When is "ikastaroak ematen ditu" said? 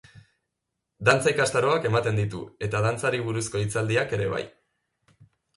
1.35-2.41